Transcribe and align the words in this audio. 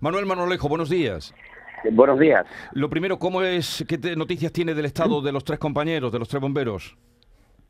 Manuel 0.00 0.26
Manolejo, 0.26 0.68
buenos 0.68 0.90
días. 0.90 1.34
Buenos 1.92 2.18
días. 2.18 2.46
Lo 2.72 2.88
primero, 2.88 3.18
¿cómo 3.18 3.42
es, 3.42 3.84
qué 3.86 3.98
noticias 4.16 4.52
tiene 4.52 4.74
del 4.74 4.86
estado 4.86 5.20
de 5.20 5.32
los 5.32 5.44
tres 5.44 5.58
compañeros, 5.58 6.12
de 6.12 6.18
los 6.18 6.28
tres 6.28 6.40
bomberos? 6.40 6.96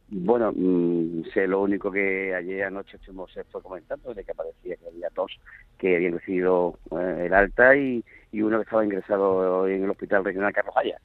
Bueno, 0.09 0.53
mm, 0.55 1.25
sé 1.33 1.47
lo 1.47 1.63
único 1.63 1.91
que 1.91 2.35
ayer 2.35 2.65
anoche 2.65 2.97
estuvimos 2.97 3.33
fue 3.51 3.63
comentando 3.63 4.15
de 4.15 4.23
que 4.23 4.33
aparecía 4.33 4.77
que 4.77 4.87
había 4.87 5.09
dos 5.15 5.33
que 5.79 5.97
habían 5.97 6.13
recibido 6.13 6.79
eh, 6.93 7.25
el 7.27 7.35
alta 7.35 7.75
y, 7.77 8.05
uno 8.33 8.59
que 8.59 8.65
estaba 8.65 8.85
ingresado 8.85 9.69
en 9.69 9.85
el 9.85 9.91
Hospital 9.91 10.25
Regional 10.25 10.53
Carlos 10.53 10.75
Haya. 10.77 10.99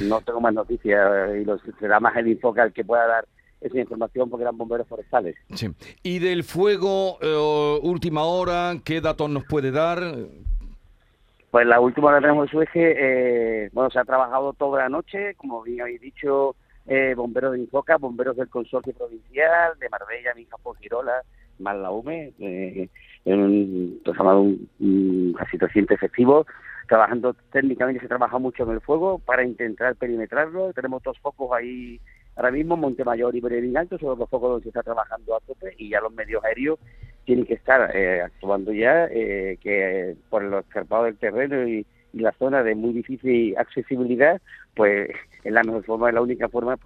No 0.00 0.20
tengo 0.22 0.40
más 0.40 0.54
noticias 0.54 1.30
y 1.36 1.44
será 1.78 2.00
más 2.00 2.16
el 2.16 2.28
Infocal 2.28 2.72
que 2.72 2.84
pueda 2.84 3.06
dar 3.06 3.26
esa 3.60 3.78
información 3.78 4.30
porque 4.30 4.42
eran 4.42 4.56
bomberos 4.56 4.88
forestales. 4.88 5.36
Sí. 5.54 5.68
¿Y 6.02 6.18
del 6.18 6.42
fuego, 6.42 7.18
eh, 7.20 7.78
última 7.82 8.24
hora, 8.24 8.76
qué 8.82 9.00
datos 9.00 9.28
nos 9.30 9.44
puede 9.44 9.70
dar? 9.70 10.00
Pues 11.54 11.68
la 11.68 11.78
última 11.78 12.08
hora 12.08 12.20
tenemos 12.20 12.50
su 12.50 12.60
eje, 12.62 12.96
eh, 12.98 13.70
bueno, 13.72 13.88
se 13.88 14.00
ha 14.00 14.04
trabajado 14.04 14.54
toda 14.54 14.80
la 14.80 14.88
noche, 14.88 15.36
como 15.36 15.62
bien 15.62 15.82
habéis 15.82 16.00
dicho, 16.00 16.56
eh, 16.84 17.14
bomberos 17.16 17.52
de 17.52 17.60
Infoca, 17.60 17.96
bomberos 17.96 18.36
del 18.36 18.48
consorcio 18.48 18.92
provincial, 18.92 19.78
de 19.78 19.88
Marbella, 19.88 20.34
Mija 20.34 20.56
Girola, 20.80 21.22
más 21.60 21.76
la 21.76 21.92
UME, 21.92 22.32
eh, 22.40 22.88
en 23.24 23.38
un, 23.38 24.02
un, 24.04 24.68
un, 24.80 25.34
casi 25.38 25.56
300 25.56 25.94
efectivos, 25.94 26.44
trabajando 26.88 27.36
técnicamente, 27.52 28.00
se 28.00 28.08
trabaja 28.08 28.38
mucho 28.38 28.64
en 28.64 28.70
el 28.70 28.80
fuego 28.80 29.20
para 29.20 29.44
intentar 29.44 29.94
perimetrarlo, 29.94 30.72
tenemos 30.72 31.04
dos 31.04 31.16
focos 31.20 31.52
ahí 31.52 32.00
ahora 32.34 32.50
mismo, 32.50 32.76
Montemayor 32.76 33.32
y 33.36 33.40
Beredín 33.40 33.76
Alto, 33.76 33.96
son 33.96 34.08
los 34.08 34.18
dos 34.18 34.28
focos 34.28 34.50
donde 34.50 34.64
se 34.64 34.70
está 34.70 34.82
trabajando 34.82 35.36
a 35.36 35.40
tope 35.46 35.72
y 35.78 35.90
ya 35.90 36.00
los 36.00 36.12
medios 36.12 36.42
aéreos 36.42 36.80
tienen 37.24 37.46
que 37.46 37.54
estar 37.54 37.94
eh, 37.94 38.22
actuando 38.22 38.72
ya, 38.72 39.06
eh, 39.10 39.58
que 39.60 40.16
por 40.30 40.42
los 40.42 40.64
escarpados 40.64 41.06
del 41.06 41.16
terreno 41.16 41.66
y, 41.66 41.86
la 42.12 42.30
zona 42.38 42.62
de 42.62 42.76
muy 42.76 42.92
difícil 42.92 43.58
accesibilidad, 43.58 44.40
pues 44.76 45.10
es 45.42 45.52
la 45.52 45.64
mejor 45.64 45.84
forma, 45.84 46.08
es 46.08 46.14
la 46.14 46.22
única 46.22 46.48
forma 46.48 46.78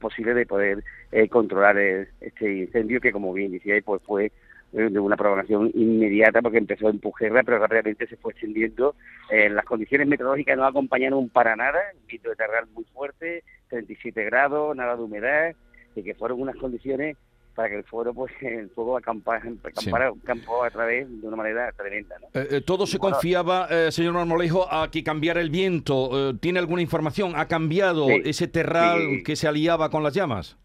posible 0.00 0.34
de 0.34 0.44
poder 0.44 0.82
eh, 1.12 1.28
controlar 1.28 1.78
este 1.78 2.52
incendio 2.52 3.00
que, 3.00 3.12
como 3.12 3.32
bien 3.32 3.52
decía, 3.52 3.80
pues 3.84 4.02
fue 4.02 4.32
de 4.72 4.98
una 4.98 5.16
programación 5.16 5.70
inmediata 5.72 6.42
porque 6.42 6.58
empezó 6.58 6.88
a 6.88 6.90
empujarla, 6.90 7.44
pero 7.44 7.60
rápidamente 7.60 8.08
se 8.08 8.16
fue 8.16 8.32
extendiendo. 8.32 8.96
las 9.30 9.64
condiciones 9.64 10.08
meteorológicas 10.08 10.56
no 10.56 10.64
acompañaron 10.64 11.28
para 11.28 11.54
nada, 11.54 11.78
un 12.00 12.06
viento 12.08 12.30
de 12.30 12.34
terral 12.34 12.66
muy 12.74 12.82
fuerte, 12.86 13.44
37 13.68 14.24
grados, 14.24 14.74
nada 14.74 14.96
de 14.96 15.02
humedad, 15.04 15.54
y 15.94 16.02
que 16.02 16.16
fueron 16.16 16.42
unas 16.42 16.56
condiciones 16.56 17.16
para 17.56 17.70
que 17.70 17.76
el 17.76 17.84
fuego, 17.84 18.14
pues, 18.14 18.32
el 18.42 18.70
fuego 18.70 18.96
acampara, 18.96 19.42
acampara 19.64 20.12
un 20.12 20.20
campo 20.20 20.62
a 20.62 20.70
través 20.70 21.08
de 21.20 21.26
una 21.26 21.36
manera 21.36 21.72
tremenda. 21.72 22.16
¿no? 22.20 22.26
Eh, 22.40 22.48
eh, 22.50 22.60
todo 22.60 22.86
se 22.86 22.98
confiaba, 22.98 23.66
eh, 23.70 23.90
señor 23.90 24.12
Marmolejo, 24.12 24.72
a 24.72 24.90
que 24.90 25.02
cambiara 25.02 25.40
el 25.40 25.50
viento. 25.50 26.36
¿Tiene 26.38 26.60
alguna 26.60 26.82
información? 26.82 27.32
¿Ha 27.34 27.48
cambiado 27.48 28.08
ese 28.10 28.46
terral 28.46 29.22
que 29.24 29.34
se 29.34 29.48
aliaba 29.48 29.90
con 29.90 30.04
las 30.04 30.14
llamas? 30.14 30.58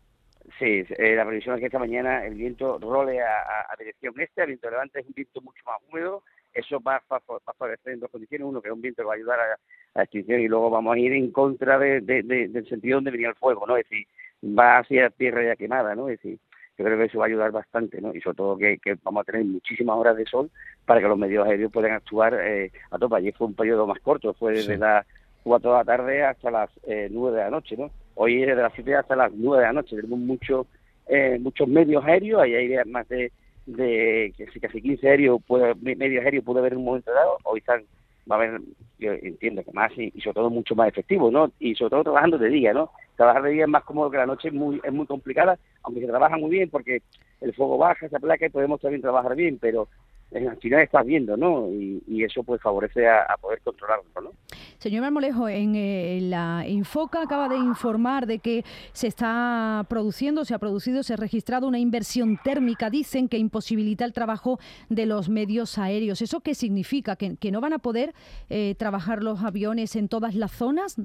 Sí, 0.60 0.84
la 1.00 1.26
previsión 1.26 1.56
es 1.56 1.62
que 1.62 1.66
esta 1.68 1.80
mañana 1.80 2.24
el 2.24 2.36
viento 2.36 2.78
role 2.78 3.20
a, 3.20 3.76
dirección 3.80 4.14
este, 4.20 4.42
el 4.42 4.48
viento 4.48 4.70
levante 4.70 5.00
es 5.00 5.08
un 5.08 5.14
viento 5.16 5.42
mucho 5.42 5.64
más 5.66 5.78
húmedo, 5.90 6.24
eso 6.54 6.80
va, 6.82 7.02
a 7.10 7.20
favorecer 7.20 7.94
en 7.94 8.00
dos 8.00 8.12
condiciones, 8.12 8.46
uno 8.46 8.62
que 8.62 8.68
es 8.68 8.74
un 8.74 8.82
viento 8.82 9.02
que 9.02 9.08
va 9.08 9.14
a 9.14 9.16
ayudar 9.16 9.40
a, 9.40 9.58
la 9.96 10.04
extinción 10.04 10.40
y 10.40 10.48
luego 10.48 10.70
vamos 10.70 10.96
a 10.96 11.00
ir 11.00 11.14
en 11.14 11.32
contra 11.32 11.80
de, 11.80 12.02
del 12.02 12.70
sentido 12.70 12.98
donde 12.98 13.10
venía 13.10 13.30
el 13.30 13.36
fuego, 13.36 13.66
¿no? 13.66 13.76
Es 13.76 13.90
decir, 13.90 14.06
va 14.44 14.80
hacia 14.80 15.10
tierra 15.10 15.44
ya 15.44 15.56
quemada, 15.56 15.96
¿no? 15.96 16.10
Es 16.10 16.22
decir, 16.22 16.40
yo 16.82 16.86
creo 16.88 16.98
que 16.98 17.06
eso 17.06 17.20
va 17.20 17.26
a 17.26 17.28
ayudar 17.28 17.52
bastante, 17.52 18.02
¿no? 18.02 18.14
Y 18.16 18.22
sobre 18.22 18.38
todo 18.38 18.58
que, 18.58 18.80
vamos 19.04 19.22
a 19.22 19.32
tener 19.32 19.46
muchísimas 19.46 19.96
horas 19.98 20.18
de 20.18 20.26
sol 20.26 20.50
para 20.86 21.00
que 21.00 21.08
los 21.08 21.18
medios 21.18 21.48
aéreos 21.48 21.72
puedan 21.72 21.92
actuar 21.92 22.34
eh, 22.42 22.72
a 22.90 22.98
tope. 22.98 23.18
Ayer 23.18 23.34
fue 23.36 23.48
un 23.48 23.54
periodo 23.54 23.86
más 23.86 24.00
corto, 24.00 24.34
fue 24.34 24.54
desde 24.54 24.78
las 24.78 25.06
4 25.44 25.72
de 25.72 25.78
la 25.78 25.84
tarde 25.86 26.24
hasta 26.24 26.50
las 26.50 26.70
eh, 26.88 27.08
9 27.12 27.38
de 27.38 27.44
la 27.44 27.50
noche, 27.52 27.78
¿no? 27.78 27.92
Hoy 28.16 28.42
es 28.42 28.48
desde 28.48 28.64
las 28.64 28.74
7 28.74 28.96
hasta 28.96 29.16
las 29.16 29.32
9 29.32 29.62
de 29.62 29.68
la 29.68 29.74
noche. 29.74 29.96
Tenemos 29.96 30.20
muchos 30.20 30.68
eh, 31.08 31.38
muchos 31.40 31.68
medios 31.68 32.04
aéreos, 32.04 32.42
ahí 32.42 32.56
hay 32.56 32.86
más 32.86 33.08
de, 33.10 33.32
de 33.66 34.34
casi 34.60 34.82
15 34.82 35.08
aéreos, 35.08 35.42
puede, 35.46 35.76
medios 35.76 36.24
aéreos 36.26 36.44
puede 36.44 36.60
haber 36.60 36.74
en 36.74 36.80
un 36.80 36.86
momento 36.86 37.12
dado, 37.12 37.38
hoy 37.44 37.60
están 37.60 37.84
va 38.30 38.36
a 38.36 38.40
haber, 38.40 38.62
yo 39.00 39.12
entiendo 39.14 39.64
que 39.64 39.72
más 39.72 39.92
y, 39.98 40.12
sobre 40.22 40.36
todo 40.36 40.50
mucho 40.50 40.76
más 40.76 40.90
efectivo, 40.90 41.32
¿no? 41.32 41.52
Y 41.60 41.76
sobre 41.76 41.92
todo 41.92 42.04
trabajando 42.04 42.38
de 42.38 42.50
día, 42.50 42.74
¿no? 42.74 42.92
Trabajar 43.22 43.44
de 43.44 43.52
día 43.52 43.66
es 43.66 43.70
más 43.70 43.84
cómodo 43.84 44.10
que 44.10 44.18
la 44.18 44.26
noche, 44.26 44.48
es 44.48 44.54
muy, 44.56 44.82
es 44.84 44.92
muy 44.92 45.06
complicada, 45.06 45.60
aunque 45.84 46.02
se 46.02 46.08
trabaja 46.08 46.38
muy 46.38 46.50
bien 46.50 46.72
porque 46.72 47.04
el 47.40 47.54
fuego 47.54 47.78
baja, 47.78 48.10
se 48.10 48.16
aplaca 48.16 48.48
y 48.48 48.50
podemos 48.50 48.82
también 48.82 49.04
trabajar 49.04 49.36
bien, 49.36 49.60
pero 49.62 49.88
al 50.34 50.58
final 50.58 50.82
estás 50.82 51.06
viendo, 51.06 51.38
¿no? 51.38 51.70
Y, 51.70 52.24
eso 52.24 52.42
pues 52.42 52.60
favorece 52.60 53.08
a, 53.08 53.28
poder 53.40 53.62
controlarlo, 53.62 54.06
¿no? 54.24 54.32
Señor 54.80 55.04
Marmolejo, 55.04 55.48
en 55.48 55.76
eh, 55.76 56.18
la 56.24 56.66
Infoca 56.68 57.22
acaba 57.22 57.48
de 57.48 57.58
informar 57.58 58.26
de 58.26 58.40
que 58.40 58.64
se 58.92 59.06
está 59.06 59.86
produciendo, 59.88 60.44
se 60.44 60.56
ha 60.56 60.60
producido, 60.60 61.04
se 61.04 61.14
ha 61.14 61.18
registrado 61.18 61.68
una 61.68 61.78
inversión 61.78 62.40
térmica, 62.44 62.90
dicen, 62.90 63.30
que 63.30 63.38
imposibilita 63.38 64.04
el 64.04 64.14
trabajo 64.14 64.58
de 64.90 65.06
los 65.06 65.30
medios 65.30 65.78
aéreos. 65.78 66.24
¿Eso 66.24 66.40
qué 66.40 66.56
significa? 66.56 67.16
¿Que, 67.18 67.52
no 67.52 67.62
van 67.62 67.74
a 67.74 67.80
poder 67.80 68.16
eh, 68.50 68.74
trabajar 68.80 69.22
los 69.22 69.44
aviones 69.44 69.96
en 69.96 70.08
todas 70.08 70.34
las 70.34 70.52
zonas? 70.52 70.98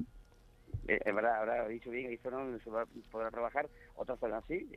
Eh, 0.87 0.99
es 1.03 1.15
verdad, 1.15 1.35
habrá 1.35 1.67
dicho 1.67 1.91
bien, 1.91 2.17
zonas 2.23 2.39
donde 2.39 2.63
se 2.63 2.69
va 2.69 2.83
a 3.27 3.31
trabajar, 3.31 3.67
otras 3.95 4.19
zonas 4.19 4.43
sí, 4.47 4.69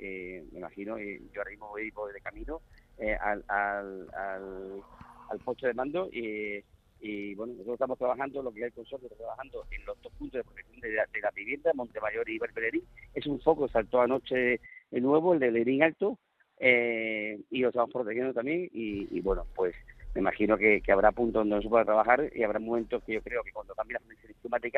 me 0.53 0.59
imagino, 0.59 0.99
yo 0.99 1.41
ahora 1.41 1.51
mismo 1.51 1.69
voy 1.69 2.13
de 2.13 2.21
camino 2.21 2.61
eh, 2.99 3.17
al, 3.21 3.45
al, 3.49 4.09
al, 4.13 4.83
al, 5.31 5.57
de 5.63 5.75
mando 5.75 6.09
y, 6.13 7.35
bueno, 7.35 7.53
nosotros 7.53 7.75
estamos 7.75 7.99
trabajando, 7.99 8.43
lo 8.43 8.53
que 8.53 8.61
es 8.61 8.67
el 8.67 8.73
consorcio 8.73 9.07
está 9.07 9.17
trabajando 9.17 9.65
en 9.71 9.85
los 9.87 10.03
dos 10.03 10.13
puntos 10.15 10.39
de 10.39 10.45
protección 10.45 10.81
de 10.81 10.93
la, 10.93 11.31
vivienda, 11.35 11.71
Montemayor 11.75 12.29
y 12.29 12.39
Berbererín. 12.39 12.83
Es 13.15 13.27
un 13.27 13.41
foco, 13.41 13.69
saltó 13.69 14.03
anoche 14.03 14.61
de 14.91 15.01
nuevo, 15.01 15.33
el 15.33 15.41
de 15.41 15.51
Lerín 15.51 15.83
Alto, 15.83 16.19
eh, 16.59 17.41
y 17.51 17.61
lo 17.61 17.69
estamos 17.69 17.91
protegiendo 17.91 18.35
también 18.35 18.69
y, 18.75 19.09
y 19.17 19.21
bueno, 19.23 19.47
pues 19.55 19.75
me 20.15 20.21
imagino 20.21 20.59
que, 20.59 20.83
habrá 20.93 21.13
puntos 21.13 21.41
donde 21.41 21.57
no 21.57 21.63
se 21.63 21.69
pueda 21.69 21.85
trabajar 21.85 22.31
y 22.35 22.43
habrá 22.43 22.59
momentos 22.59 23.03
que 23.05 23.15
yo 23.15 23.23
creo 23.23 23.43
que 23.43 23.53
cuando 23.53 23.75
cambie 23.75 23.95
la 23.95 24.01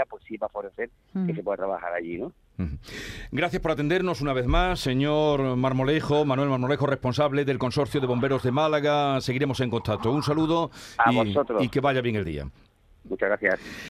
pues 0.09 0.25
sí 0.27 0.37
va 0.37 0.47
a 0.47 0.51
favorecer 0.51 0.91
que 1.27 1.35
se 1.35 1.43
pueda 1.43 1.57
trabajar 1.57 1.93
allí, 1.93 2.19
¿no? 2.19 2.33
Gracias 3.31 3.61
por 3.61 3.73
atendernos 3.73 4.21
una 4.21 4.33
vez 4.33 4.47
más, 4.47 4.81
señor 4.81 5.57
Marmolejo, 5.57 6.25
Manuel 6.25 6.51
Marmolejo, 6.51 6.87
responsable 6.87 7.45
del 7.45 7.59
Consorcio 7.59 8.01
de 8.01 8.07
Bomberos 8.07 8.43
de 8.43 8.53
Málaga. 8.53 9.21
Seguiremos 9.21 9.61
en 9.61 9.71
contacto. 9.71 10.13
Un 10.13 10.23
saludo 10.23 10.71
y, 11.11 11.65
y 11.65 11.69
que 11.69 11.81
vaya 11.81 12.01
bien 12.01 12.17
el 12.17 12.25
día. 12.25 12.47
Muchas 13.05 13.29
gracias. 13.29 13.89